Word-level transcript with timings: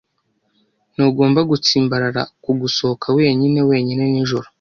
Ntugomba 0.93 1.39
gutsimbarara 1.49 2.21
ku 2.43 2.51
gusohoka 2.61 3.07
wenyine 3.17 3.59
wenyine 3.69 4.03
nijoro. 4.11 4.47